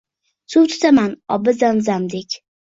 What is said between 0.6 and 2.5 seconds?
tutaman obi Zam-Zamdek